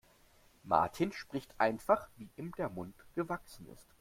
Martin 0.63 1.11
spricht 1.13 1.53
einfach, 1.59 2.09
wie 2.17 2.27
ihm 2.35 2.53
der 2.53 2.69
Mund 2.69 2.95
gewachsen 3.13 3.67
ist. 3.71 3.85